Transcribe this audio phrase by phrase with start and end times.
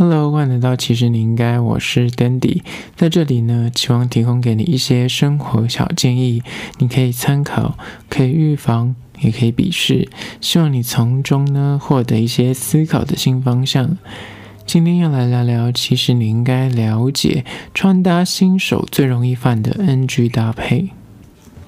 [0.00, 2.62] Hello，欢迎来到其实你应该，我是 Dandy，
[2.96, 6.42] 在这里呢，期望提供给你一些生活小建议，
[6.78, 7.76] 你可以参考，
[8.08, 10.08] 可以预防，也可以鄙视，
[10.40, 13.98] 希望你从中呢获得一些思考的新方向。
[14.64, 17.44] 今天要来聊聊，其实你应该了解
[17.74, 20.88] 穿搭新手最容易犯的 NG 搭配。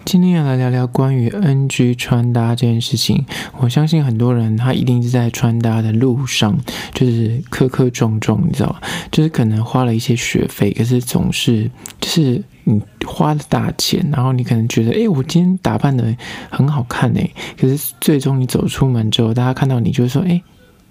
[0.04, 3.24] 今天要来聊聊关于 NG 穿搭这件事情。
[3.58, 6.58] 我相信很多人他一定是在穿搭的路上，
[6.92, 8.80] 就是磕磕撞撞，你知道吗？
[9.10, 11.70] 就是可能花了一些学费，可是总是
[12.00, 16.14] 就是你花了大钱，然后你可能觉得，哎，我今天打扮的
[16.50, 20.42] 很好看哎，可是最终你走出门之后，大家看到你就会说，哎，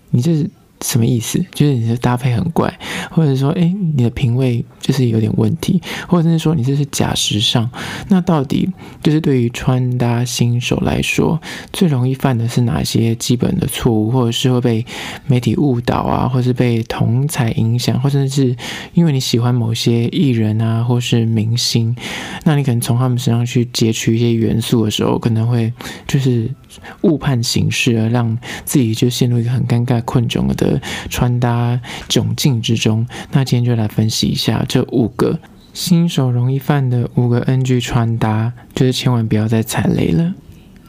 [0.10, 0.50] 你这是。
[0.82, 1.44] 什么意思？
[1.54, 2.72] 就是你的搭配很怪，
[3.10, 7.70] 或者说，诶，你的品味就是有点问题，或者是说你这是假时尚。
[8.08, 8.70] 那到底
[9.02, 11.40] 就是对于穿搭新手来说，
[11.72, 14.86] 最容易犯的是哪些基本的错误，或者是会被
[15.28, 18.56] 媒体误导啊，或是被同才影响，或者是
[18.94, 21.96] 因为你喜欢某些艺人啊，或是明星，
[22.44, 25.72] 那你可能从他们身上去截取一些元素的时候，可能会
[26.08, 26.50] 就是
[27.02, 30.82] 误判形势，而让自己就陷入一个很尴尬困窘的。
[31.10, 35.40] 穿搭窘境之中，那今天就来分析一下这五个
[35.74, 40.34] 新手容易犯的五个 NG 穿搭，就是千万不要再踩雷了。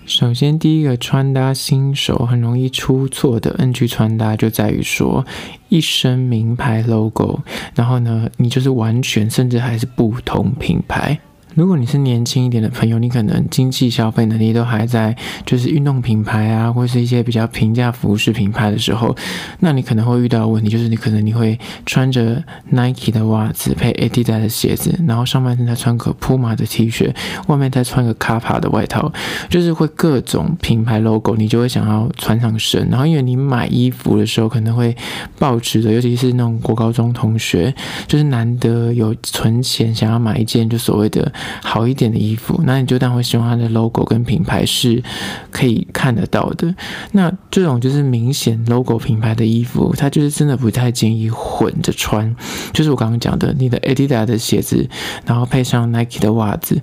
[0.05, 5.25] 首先，第一个穿搭新手很容易出错的 NG 穿搭，就在于说
[5.69, 7.41] 一身名牌 logo，
[7.75, 11.19] 然后呢，你就是完全甚至还是不同品牌。
[11.55, 15.15] 如果你是年轻一点的朋友，你可能经济消费能力都还在，
[15.45, 19.15] 就是运动品牌啊，或是一些比较平价服饰品牌的时候，
[19.61, 27.15] 那你可能会遇到的问题，就是你可能你会穿着 Nike 的袜子配 Adidas 的鞋子，然后上半身再穿个 Puma 的 T 恤，
[27.49, 29.13] 外面再穿个 Kappa 的外套，
[29.51, 32.89] 就是会各种品牌 logo，你就会想要穿上身。
[32.89, 34.97] 然后因为你买衣服的时候可能会
[35.39, 37.75] 抱持着，尤其是那种国高中同学，
[38.07, 41.31] 就是难得有存钱想要买一件就所谓的。
[41.63, 45.03] 好一点的衣服，那你就当然会希望它的 logo 跟品牌是
[45.51, 46.75] 可以看得到的。
[47.13, 52.35] 那这种就是明显 logo 品牌的衣服，它就是真的不太建议混着穿。
[52.73, 54.89] 就是我刚刚讲的，你的 Adidas 的鞋子，
[55.25, 56.81] 然后配上 Nike 的袜子。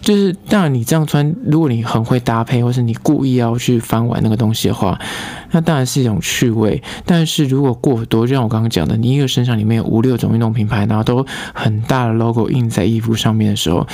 [0.00, 4.98] 就是，当然你这样穿，如果你很会搭配，或是你故意要去翻玩那个东西的话，
[5.52, 6.82] 那当然是一种趣味。
[7.06, 11.24] 但是如果过多，就像我刚刚讲的，你一个身上里面有五六种运动品牌，然后都
[11.54, 13.86] 很大的 logo 印在衣服上面的时候，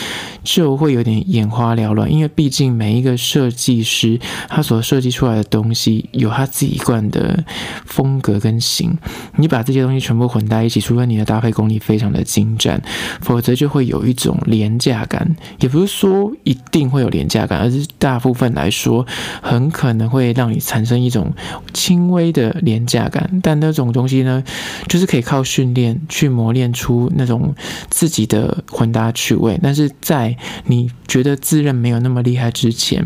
[0.42, 2.10] 就会有点眼花缭乱。
[2.10, 7.44] 因为毕竟每一个设计师他所设计出来的东西有他自己一贯的
[7.84, 8.96] 风格跟型，
[9.36, 12.80] 你把这些东西全部混在一起，除非你的搭配功力非常的精湛，
[13.20, 15.98] 否则就会有一种廉价感，也不是。
[15.98, 19.04] 说一定会有廉价感，而是大部分来说，
[19.42, 21.32] 很可能会让你产生一种
[21.72, 23.40] 轻微的廉价感。
[23.42, 24.42] 但那种东西呢，
[24.88, 27.54] 就是可以靠训练去磨练出那种
[27.90, 29.58] 自己的混搭趣味。
[29.62, 33.04] 但是在你觉得自认没有那么厉害之前，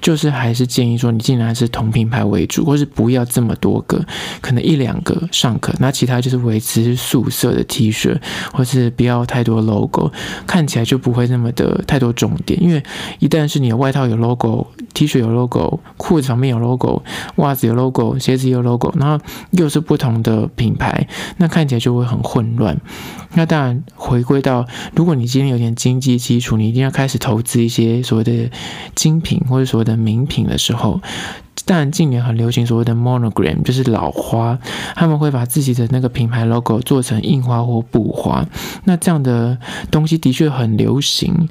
[0.00, 4.04] 就是还是建议说，你尽量还是同品牌为主，或是不要这么多个，
[4.40, 5.72] 可能一两个尚可。
[5.78, 8.16] 那其他就是维持素色的 T 恤，
[8.52, 10.10] 或是不要太多 logo，
[10.46, 12.62] 看起来就不会那么的太多重点。
[12.62, 12.82] 因为
[13.18, 17.02] 一旦是你的外套有 logo，T 恤有 logo，裤子旁边有 logo，
[17.36, 22.78] 袜子有 logo，鞋子有 logo，然后又是不同的品牌，那看起来就会很混乱。
[23.34, 28.50] 那当然回归到，如果你今天有点经济基础，你一定要开始投资一些所谓的
[28.94, 31.00] 精品或者所谓的名品的时候，
[31.64, 34.58] 当然近年很流行所谓的 monogram，就是老花，
[34.94, 38.46] 他们会把自己的那个品牌 logo 做成印花或布花，
[38.84, 39.58] 那这样的
[39.90, 41.48] 东西的确很流行，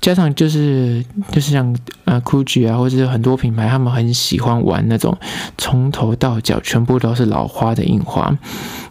[0.00, 1.74] 加上就是就是像
[2.04, 5.16] 呃 Gucci 啊，或者是很多品牌，他们很喜欢玩那种
[5.58, 8.38] 从头到脚全部都是老花的印花，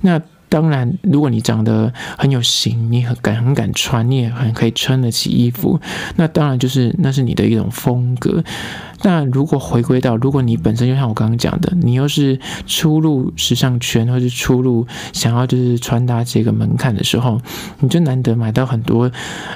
[0.01, 0.19] 那。
[0.50, 5.80] 当然，如果你长得很有型，你很敢很敢穿，你也很可以撑得起衣服，
[6.16, 8.44] 那当然就是那是你的一种风格。
[9.02, 12.38] 那如果回归到，如果你本身就像我刚刚讲的，你又是
[12.68, 17.40] 初入时尚圈，或是初入想要就是穿搭这个门槛的时候，
[17.80, 19.10] 你就难得买到很多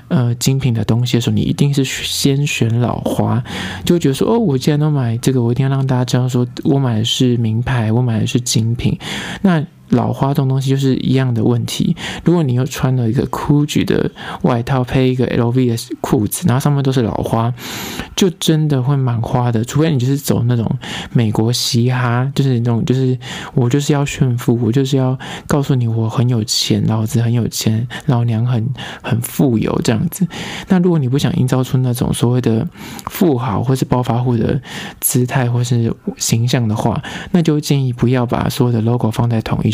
[0.07, 3.44] 呃精品的东西的时候，你一定是先选老花，
[3.84, 8.98] 就觉得说哦，我既然都买这个，我一定要让大家知道说我买的是名牌，我买的是精品。
[9.42, 9.62] 那
[9.94, 11.95] 老花这种东西就是一样的问题。
[12.24, 14.10] 如果你又穿了一个 Gucci 的
[14.42, 17.54] 外套，配一个 LV 的裤子，然后上面都是老花，
[18.16, 19.63] 就真的会蛮花的。
[19.63, 20.69] 除非你就是走那种
[21.12, 23.18] 美国嘻哈，就是那种就是
[23.54, 28.68] 我就是要炫富，我就是要告诉你我很有钱，老子很有钱，老娘很
[29.04, 30.28] 很富有这样子。
[30.69, 32.68] 那如果你不想营造出那种所谓的
[33.06, 34.60] 富豪或是暴发户的
[35.00, 37.00] 姿态或是形象的话，
[37.31, 39.72] 那就建议不要把所有的 logo 放在同一。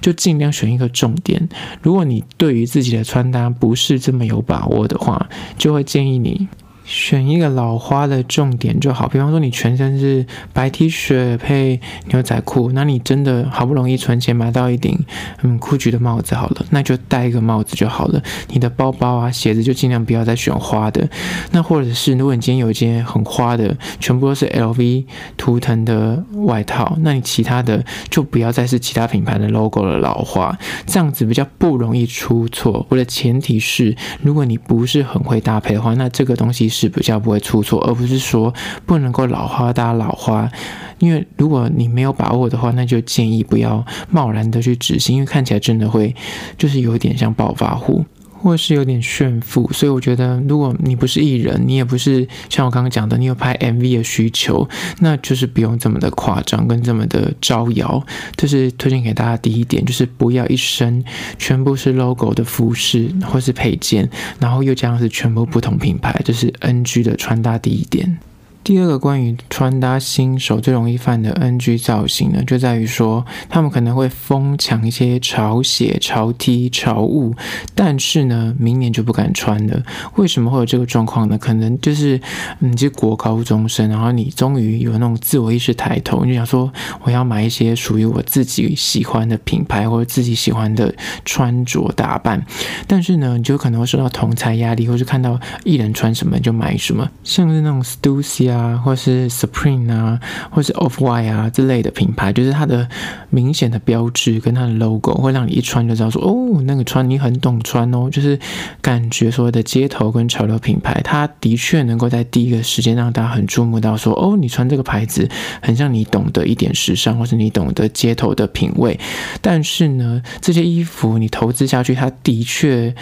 [0.00, 1.48] 就尽量选一个重点。
[1.82, 5.28] 如果你对于自己的穿搭不是这么有把握的话，
[5.58, 6.46] 就会建议你。
[6.84, 15.02] 选一个老花的重点就好，比方说你全身是白 T 恤配牛仔裤，那你真的好不容易存钱买到一顶
[15.42, 18.22] 嗯 Gucci 的帽子好了，那就戴一个帽子就好了。
[18.48, 21.08] 你的包包啊鞋子就尽量不要再选花的，
[21.52, 25.06] 那或者是如果你今天有一件很花的，全部都是 LV
[25.38, 30.54] 图腾的外套，那你其他的就不要再是其他品牌的 logo 的老花，
[30.84, 32.84] 这样子比较不容易出错。
[32.90, 36.73] 我的前提是，如果你不是很会搭配的话，那这个东西。
[36.74, 38.52] 是比较不会出错，而不是说
[38.84, 40.50] 不能够老花搭老花。
[40.98, 46.14] 因为如果你没有把握的话，那就建议不要贸然的去执行，因为看起来真的会
[46.56, 48.04] 就是有点像暴发户。
[48.44, 54.68] 或是有点炫富，所以我觉得，如果你不是艺人，你也不是像我刚刚讲的，你有拍 MV 的需求，
[55.00, 58.04] 那就是不用这么的夸张跟这么的招摇。
[58.36, 61.02] 这是推荐给大家第一点，就是不要一身
[61.38, 64.06] 全部是 logo 的服饰或是配件，
[64.38, 68.18] 然后又加上是全部不同品牌，这是 NG 的穿搭第一点。
[68.64, 77.34] 第二个关于穿搭新手最容易犯的 NG 造型呢，就在于说他们可能会疯抢一些潮鞋、潮 T、潮物，
[77.74, 79.82] 但是呢，明年就不敢穿了。
[80.16, 81.36] 为什么会有这个状况呢？
[81.36, 82.18] 可能就是
[82.60, 86.72] 你是国高中生，然后你终于有那种自我意识抬头，你就想说
[87.02, 90.94] 我要买一些属于我自己喜欢的品牌或者自己喜欢的
[91.26, 92.42] 穿着打扮，
[92.86, 98.53] 但是呢，你就可能会受到同侪压力，或是看到艺人穿什么就买什么，像是那种 Stussy 啊。
[98.54, 100.20] 啊，或是 Supreme 啊，
[100.50, 102.88] 或是 Off White 啊之类的品牌，就是它的
[103.30, 108.38] 明显的标志跟它的 logo，会让你一穿就知道说，哦，那个穿你很懂穿哦，就是
[108.80, 115.28] 感觉所谓的街头跟潮流品牌，它的确能够在第一个时间让大家很注目到说，哦，你穿这个牌子
[115.60, 118.98] 很像你懂得一点时尚，或是你懂得街头的品味。
[119.40, 122.94] 但是呢，这些衣服你投资下去，它的确。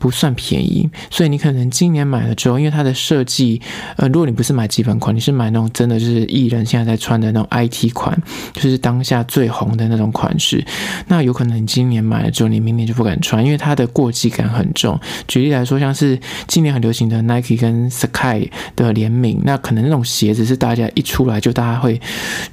[0.00, 3.60] 不算便宜，所以你可能今年买了之后，因为它的设计，
[3.96, 8.18] 呃，如果你不是买基本款，你是买那种真的就是艺人现在在穿的那种 IT 款，
[8.54, 10.64] 就是当下最红的那种款式，
[11.08, 14.98] 那有可能你今年买了之后，你明年就不敢穿，因为它的过季感很重。
[15.28, 16.18] 举例来说，像是
[16.48, 22.00] 今年很流行的 Nike 跟 Sky 的联名，那可能那种鞋子是大家一出来就大家会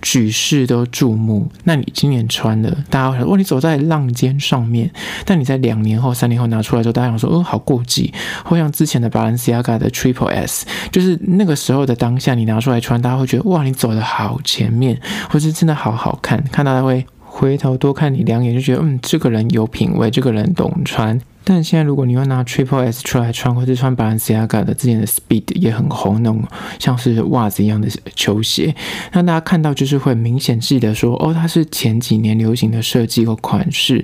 [0.02, 4.92] 举世都注目，那你今年穿的，大家会说，哇，你走在浪尖上面，
[5.24, 8.12] 但你在两年后、三年后拿出来之后，大家想说，都好过季，
[8.44, 15.00] 或像之前的 Balenciaga 的 Triple S，就是那个时候的当下，你拿出来穿，大家会觉得哇，你走得好前面，
[15.30, 21.19] 或是真的好好看，看到他会回头多看你两眼，就觉得嗯，这个人有品味，这个人懂穿。
[21.44, 26.44] 但现在如果你要拿 Triple S 出来穿，或是穿 Balenciaga 的之前的 Speed 也很红，那种
[26.78, 28.75] 像是袜子一样的球鞋，
[29.13, 34.04] 让大家看到就是会明显记得说，哦，它是前几年流行的设计和款式，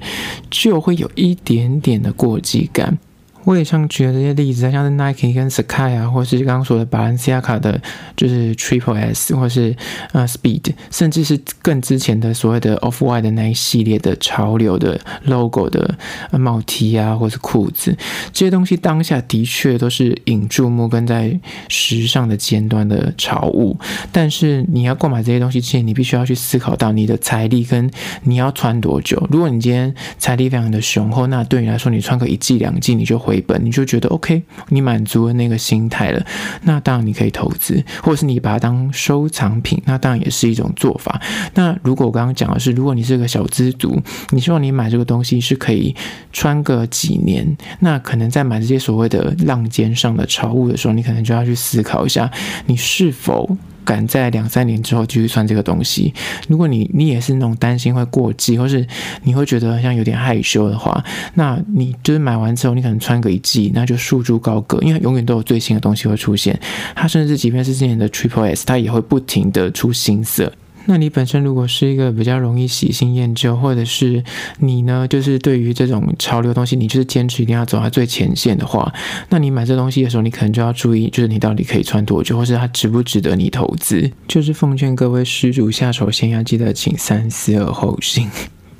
[0.49, 2.97] 就会有一点点的过季感。
[3.45, 7.81] 我也像举了这些例子，像 Nike 跟 Sky 啊，或是刚刚说的 Balenciaga 的，
[8.15, 9.75] 就是 Triple S，或是
[10.13, 15.97] 呃 Speed，甚至是更之前的所谓的 Off White 的那一系列的潮流的 logo 的
[16.31, 17.93] 帽 T 啊，或是裤子，
[18.31, 21.37] 这些东西当下的确都是引注目跟在
[21.67, 23.77] 时尚的尖端的潮物。
[24.13, 27.91] 但是你要购买这些东西之前，你必须要去思考到你的财力跟
[28.23, 29.21] 你要穿多久。
[29.29, 33.32] 如果你今天财力非常的雄厚，那对你来说，你穿个一季两季你就回。
[33.33, 36.23] 回本，你就觉得 OK，你满足了那个心态了，
[36.61, 41.19] 那当然你可以投资，或者是你把它当收藏品，那当然也是一种做法。
[41.55, 43.99] 那如果我刚刚讲的是，如果你是个小资族，
[44.29, 45.95] 你希望你买这个东西是可以
[46.31, 52.29] 穿个几年，那可能在买这些所谓的浪尖上的潮物的时候，你可能就要去思考一下，
[52.67, 53.57] 你是否。
[53.83, 56.13] 敢在两三年之后继续穿这个东西。
[56.47, 58.85] 如果你你也是那种担心会过季，或是
[59.23, 61.03] 你会觉得像有点害羞的话，
[61.35, 66.59] 那你就是买完之后，你可能穿个一季，那就束之高阁，因为永远都有最新的东西会出现。
[66.95, 70.51] 它甚至即便是今年的 Triple S，它也会不停的出新色。
[70.85, 74.23] 那你本身如果是一个比较容易喜新厌旧，或者是
[74.59, 78.93] 你呢，就是对于这种潮流东西，你就是坚持一定要走在最前线的话，
[79.29, 84.11] 那你买这东西的时候，你可能就要注意，就是你到底可以穿多久，或是它值不值得你投资。
[84.27, 88.29] 就是奉劝各位施主下手先要记得请三思而后行。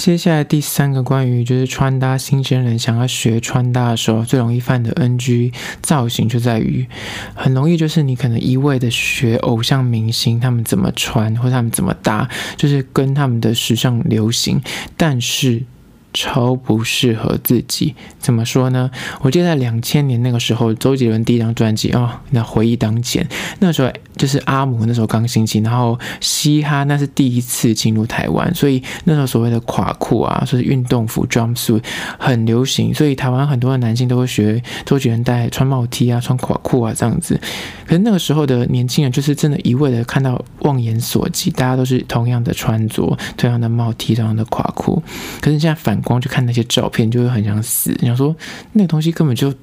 [0.03, 6.85] 接下来第三个关于就是穿搭新鲜人想要学穿搭的时候最容易犯的 NG 造型，就在于
[7.33, 14.61] 很容易就是你可能一味的学偶像明星他们怎么穿或他们怎么搭，就是跟他们的时尚流行，
[14.97, 15.63] 但是。
[16.13, 18.89] 超不适合自己，怎么说呢？
[19.21, 23.27] 我记得在两千年那个时候，周杰伦第一张专辑啊，那回忆当前，
[23.59, 31.81] 那时候就是阿姆那时候刚兴起，然后嘻哈那是第一次进入台湾，所以那时候所谓的垮裤啊，所以运动服 jumpsuit
[32.19, 37.39] 很流行，所以台湾很多的男性都会学周杰伦戴穿帽 T 啊，穿垮裤啊这样子。
[37.85, 45.01] 可是那个时候的年轻人就是真的一味的看到望眼所及，大家都是同样的穿着，同样的帽 T，同样的垮裤。
[45.41, 48.35] 可是现在反光去看那些照片，就会很想死，想说
[48.73, 49.53] 那个东西根本就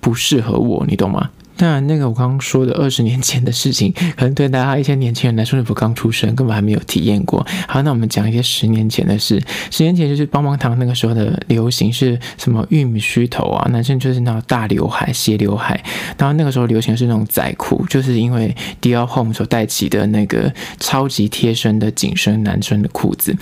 [0.00, 1.30] 不适合我，你懂吗？
[1.58, 7.44] 当然，那个我刚刚说的二十 年前的事情，可能对大家一些年轻人来说，你不刚出生，根本还没有体验过。
[7.66, 9.42] 好，那我们讲一些十年前的事。
[9.68, 12.64] 十年前就是棒棒糖那个时候的流行是什么？
[12.70, 15.82] 玉米须头啊，男生就是那种大刘海、斜刘海。
[16.16, 23.36] 然后那个时候流行是那种仔裤，就是因为 Dior Homme 所带起的那个超级贴身的紧身男生的裤子。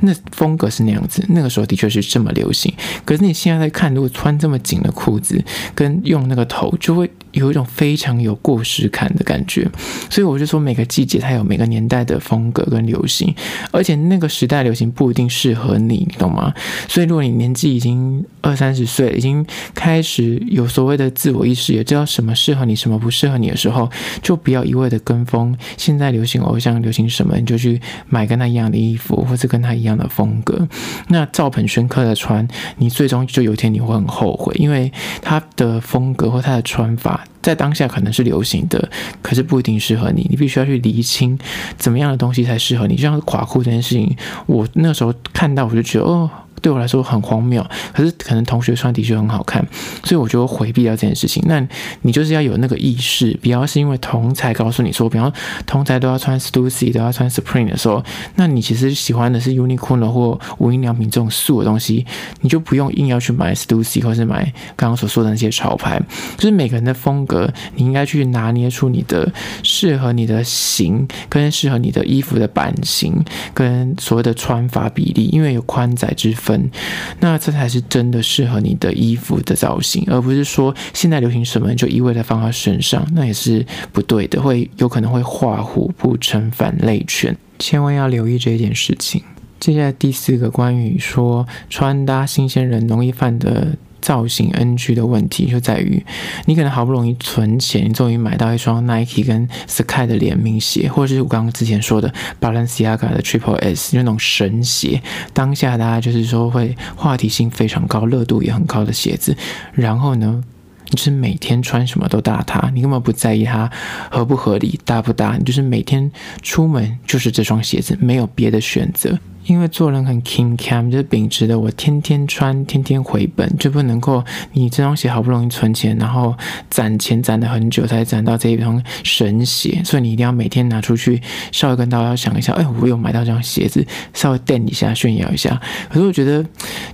[0.00, 2.72] 那风格是那样子，那个时候的确是这么流行。
[3.04, 5.42] 可是你现在在看，如果穿这么紧的裤子，
[5.74, 9.68] 跟用那个头，就会有一种非常有过时感的感觉。
[10.10, 13.34] 所以我就说，每个季节它有每个年代的风格跟流行，
[13.70, 16.52] 而且那个时代流行不一定适合你，你懂吗？
[16.88, 23.90] 所以如果你年纪已经二三十岁，已经开始有所谓的自我意识，也知道什么适合你，什么不适合你的时候，
[24.22, 25.56] 就不要一味的跟风。
[25.76, 29.96] 现在流行偶像流行什么，你就去买跟他一样的衣服，或者跟他一样。
[29.96, 30.68] 的风格，
[31.08, 38.90] 那照本宣科的穿，你最终就有一天你会很后悔，因为他的风格或他的穿法在当下可能是流行的，
[39.22, 41.38] 可是不一定适合你，你必须要去厘清
[41.78, 42.94] 怎么样的东西才适合你。
[42.94, 46.28] 就像垮裤这件事情，我那时候看到我就觉得哦。
[46.62, 49.64] 对我来说很荒谬，可是可能同学穿的确很好看，
[50.04, 51.42] 所以我就回避掉这件事情。
[51.46, 51.64] 那
[52.02, 55.32] 你就是要有那个意识，不要是因为同才告诉你说，比方
[55.66, 58.02] 同才都要穿 Stussy，都要穿 Supreme 的时候，
[58.36, 62.06] 那你其实喜欢的是 Uniqlo 或无印良品这种素的东西，
[62.40, 64.44] 你就不用硬要去买 Stussy 或是买
[64.74, 66.00] 刚刚所说的那些潮牌。
[66.36, 69.30] 就是每个人的风格，你应该去拿捏出你的
[69.62, 76.45] 适合你的型，跟适合你的衣服的版型，跟所谓的穿法比例，因为有宽窄之分。
[76.46, 76.70] 分
[77.18, 89.22] 那这才是真的适合你的衣服的造型，而不是说现在流行什么就一味的放到身上，那也是不对的，会有可能会画虎不成反类犬，千万要留意这一件事情。
[89.58, 93.76] 接下来第四个关于说穿搭新鲜人容易犯的。
[94.06, 96.00] 造型 NG 的问题就在于，
[96.44, 105.02] 你可能好不容易存钱，你终于买到一双 Nike 跟 Sky 的联名鞋，或者是我刚刚之前说的 Balenciaga 的 Triple S，那种神鞋。
[105.32, 109.36] 当下大家就是说会话题性非常高、热度也很高的鞋子，
[109.72, 110.44] 然后呢，
[110.90, 113.68] 你是每天穿什么都搭它，你根本不在意它
[114.08, 116.08] 合不合理、搭不搭，你就是每天
[116.42, 119.18] 出门就是这双鞋子，没有别的选择。
[119.46, 126.34] 因为做人很 king cam，就是秉持的我天天穿，天天回本，就不能够你这双鞋好不容易存钱，然后
[126.68, 131.20] 攒钱攒了很久才攒到这一双神鞋，所以你一定要每天拿出去，
[131.52, 135.60] 稍微跟大家想一下，哎，我有买到这双鞋子，稍微垫一下，炫耀一下。
[135.88, 136.44] 可是我觉得，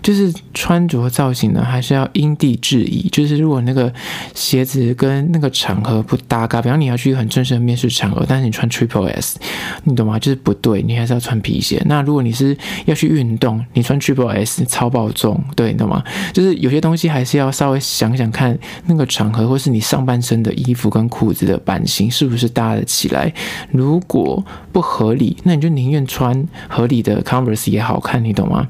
[0.03, 3.09] 就是穿着造型呢，还是要因地制宜。
[3.11, 3.93] 就是如果那个
[4.35, 9.39] 鞋子跟那个场合不搭嘎，比方你要去很正式的面试场合，但是你穿 Triple S，
[9.85, 10.19] 你懂吗？
[10.19, 11.83] 就是不对，你还是要穿皮鞋。
[11.87, 12.42] 那如果你是
[12.87, 16.03] 要去运动，你穿 Triple S 超爆重，对，你懂吗？
[16.33, 23.33] 就是有些东西还是要稍微想想看那个场合，或是你上半身的衣服跟裤子的版型是不是搭得起来。
[23.71, 28.67] 如果不合理，那你就宁愿穿合理的 Converse 也好看，你懂吗？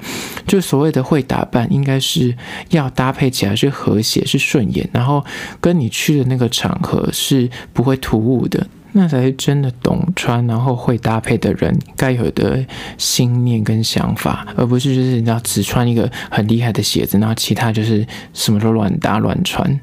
[0.46, 2.34] 就所谓的会打扮，应该是
[2.70, 5.24] 要搭配起来是和谐、是顺眼，然后
[5.60, 8.66] 跟你去的那个场合是不会突兀的。
[8.92, 12.64] 那才是真的懂穿，然后会搭配的人该有的
[12.98, 19.80] 心念跟想法，而不是就是你要只穿一个很厉害的鞋子，然后其他就是什么都乱搭乱穿。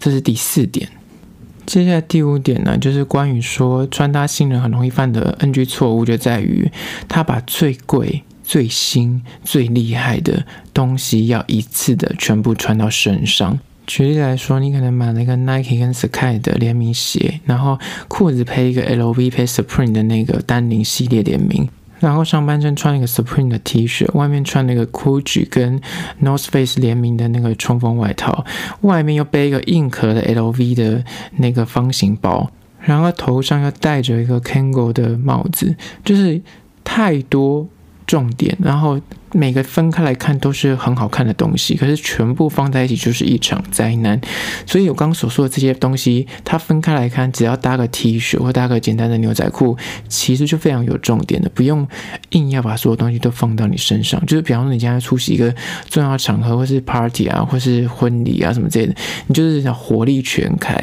[0.00, 0.88] 这是第四点。
[1.64, 6.68] 接下来第五点呢，就是关于说穿搭新人很容易犯的 NG 错误，就在于
[7.08, 10.44] 他把最贵、最新、最厉害的
[10.74, 13.60] 东西要一次的全部穿到身上。
[13.86, 25.80] 举例来说，你可能买了一个 Nike 跟 Sky 的联名鞋，然后裤子配一个 LV 配 Supreme 的那个丹宁系列联名，然后上半身穿一个 Supreme 的 T 恤，外面穿那个 Gucci 跟
[26.22, 28.44] North Face 联名的那个冲锋外套，
[28.82, 31.04] 外面又背一个硬壳的 LV 的
[31.36, 35.74] 那个方形包，然后头上又戴着一个 Kangol 的帽子，
[36.04, 36.40] 就是
[36.84, 37.68] 太多
[38.06, 39.00] 重点，然后。
[39.32, 44.20] 每个分开来看都是很好看的东西，可是全部放在一起就是一场灾难。
[44.66, 49.76] 所以我刚刚所说的这些东西，它分开来看，只要搭个 T 恤或搭个简单的牛仔裤，
[50.08, 51.86] 其实就非常有重点的，不用
[52.30, 54.24] 硬要把所有东西都放到你身上。
[54.26, 55.54] 就是比方说，你将来出席一个
[55.88, 58.94] 重要场合，或是 party 啊，或是婚礼啊什么之类的，
[59.26, 60.76] 你就是想火力全开。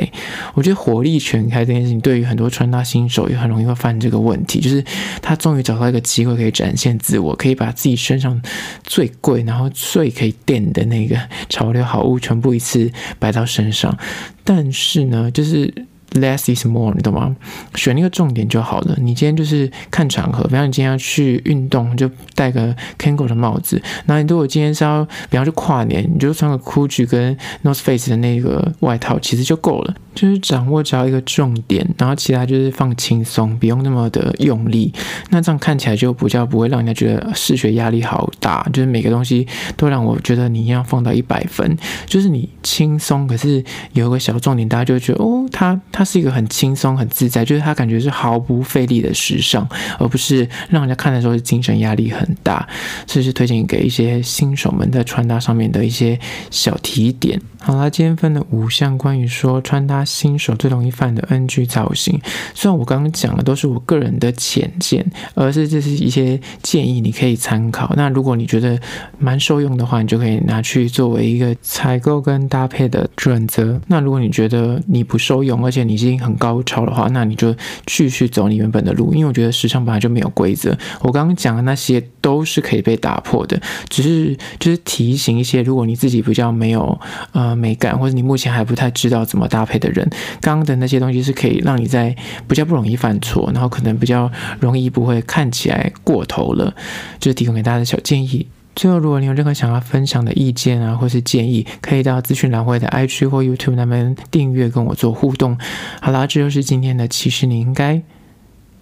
[0.53, 4.83] 我觉得火力全开这件事情，对于很多穿搭新手也很容易会犯这个问题，就是
[5.21, 8.38] 他终于找到一个机会可以展现自我，可以把自己身上
[8.83, 11.17] 最贵，然后最可以垫的那个
[11.49, 13.97] 潮流好物全部一次摆到身上，
[14.43, 15.73] 但是呢，就是。
[16.13, 17.35] Less is more，你懂吗？
[17.75, 18.97] 选一个重点就好了。
[18.99, 23.79] 你今天就是看场合，比方你今天要去运动，就戴个 Kangol 的帽子。
[24.05, 29.95] 那你如果今天是要，比方说跨年，你就穿个 Gucci 跟 North Face 的那个外套，其实就够了。
[30.15, 34.91] 就是掌握只要一个重点，然后其他就是放轻松，不用那么的用力。
[35.29, 38.67] 那这样看起来就比较不会让人家觉得视觉压力好大。
[38.73, 39.47] 就是每个东西
[39.77, 41.77] 都让我觉得你要放到一百分。
[42.05, 43.63] 就是你轻松，可是
[43.93, 45.79] 有一个小重点，大家就觉得哦，他。
[45.99, 52.65] 它是一个很轻松、很自在，就是它感觉是毫不费力的时尚，而不是让人家看的时候精神压力很大。
[53.05, 56.17] 这是推荐给一些新手们在穿搭上面的一些
[56.49, 57.37] 小提点。
[57.61, 62.17] 好啦，今天分了五项关于说穿搭新手最容易犯的 NG 造型。
[62.55, 67.93] 虽然我刚刚讲的都是我个人的浅见，而是这是一些建议，你可以参考。
[67.97, 68.79] 那如果你觉得
[69.17, 73.77] 蛮受用的话，你就可以拿去作为一个采购跟搭配的准则。
[73.87, 77.53] 那如果你觉得你不受用，而且你已经很高超的话，那你就
[77.85, 79.13] 继续走你原本的路。
[79.13, 86.97] 因为我觉得时尚本来就没有规则，我刚刚讲的那些都是可以被打破的，只是就是提醒一些，如果你自己比较没有
[87.33, 87.49] 呃。
[87.59, 90.07] 美感，或者你目前还不太知道怎么搭配的人，
[90.39, 92.15] 刚刚的那些东西是可以让你在
[92.47, 96.73] 比较不容易犯错，然后可能比较容易不会看起来过头了，
[97.19, 98.47] 就是提供给大家的小建议。
[98.79, 105.57] 最后，如果你有任何想要分享的意见啊，或是建议，可以到资讯栏位的 IG 或 YouTube 那边订阅跟我做互动。
[105.99, 108.01] 好啦，这就是今天的，其实你应该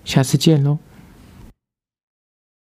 [0.06, 0.77] 下次见喽。